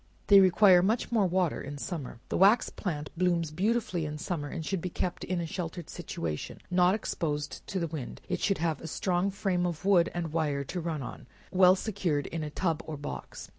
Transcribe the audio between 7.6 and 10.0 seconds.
to the wind; it should have a strong frame of